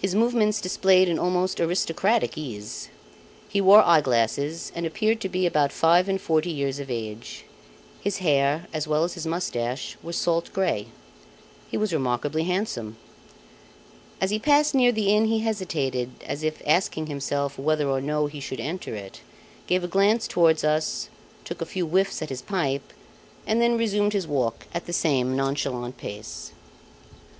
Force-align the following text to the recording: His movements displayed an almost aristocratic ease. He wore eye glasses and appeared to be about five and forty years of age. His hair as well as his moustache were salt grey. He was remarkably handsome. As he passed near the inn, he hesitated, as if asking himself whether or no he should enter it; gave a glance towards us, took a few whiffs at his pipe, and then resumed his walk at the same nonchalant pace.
His 0.00 0.12
movements 0.16 0.60
displayed 0.60 1.08
an 1.08 1.16
almost 1.16 1.60
aristocratic 1.60 2.36
ease. 2.36 2.88
He 3.48 3.60
wore 3.60 3.80
eye 3.86 4.00
glasses 4.00 4.72
and 4.74 4.84
appeared 4.84 5.20
to 5.20 5.28
be 5.28 5.46
about 5.46 5.70
five 5.70 6.08
and 6.08 6.20
forty 6.20 6.50
years 6.50 6.80
of 6.80 6.90
age. 6.90 7.44
His 8.00 8.16
hair 8.16 8.66
as 8.72 8.88
well 8.88 9.04
as 9.04 9.14
his 9.14 9.28
moustache 9.28 9.96
were 10.02 10.12
salt 10.12 10.52
grey. 10.52 10.88
He 11.70 11.76
was 11.76 11.92
remarkably 11.92 12.42
handsome. 12.42 12.96
As 14.20 14.30
he 14.30 14.40
passed 14.40 14.74
near 14.74 14.90
the 14.90 15.14
inn, 15.14 15.26
he 15.26 15.38
hesitated, 15.38 16.10
as 16.26 16.42
if 16.42 16.60
asking 16.66 17.06
himself 17.06 17.56
whether 17.56 17.88
or 17.88 18.00
no 18.00 18.26
he 18.26 18.40
should 18.40 18.58
enter 18.58 18.96
it; 18.96 19.20
gave 19.68 19.84
a 19.84 19.86
glance 19.86 20.26
towards 20.26 20.64
us, 20.64 21.08
took 21.44 21.60
a 21.60 21.64
few 21.66 21.86
whiffs 21.86 22.20
at 22.20 22.30
his 22.30 22.42
pipe, 22.42 22.92
and 23.46 23.62
then 23.62 23.78
resumed 23.78 24.12
his 24.12 24.26
walk 24.26 24.66
at 24.74 24.86
the 24.86 24.92
same 24.92 25.36
nonchalant 25.36 25.98
pace. 25.98 26.50